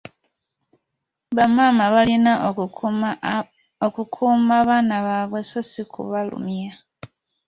[1.35, 2.31] Bamaama balina
[3.95, 6.71] kukuuma baana baabwe so ssi kubalumya.